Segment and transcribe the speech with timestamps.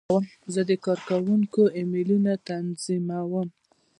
[0.53, 3.47] زه د کارکوونکو ایمیلونه تنظیموم.